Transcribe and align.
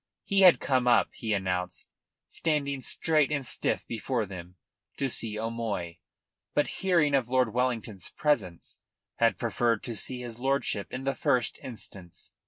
He 0.23 0.41
had 0.41 0.59
come 0.59 0.87
up, 0.87 1.09
he 1.13 1.31
announced, 1.31 1.91
standing 2.27 2.81
straight 2.81 3.31
and 3.31 3.45
stiff 3.45 3.85
before 3.85 4.25
them, 4.25 4.55
to 4.97 5.09
see 5.11 5.37
O'Moy, 5.37 5.99
but 6.55 6.65
hearing 6.81 7.13
of 7.13 7.29
Lord 7.29 7.53
Wellington's 7.53 8.09
presence, 8.09 8.81
had 9.17 9.37
preferred 9.37 9.83
to 9.83 9.95
see 9.95 10.21
his 10.21 10.39
lordship 10.39 10.91
in 10.91 11.03
the 11.03 11.13
first 11.13 11.59
instance. 11.61 12.33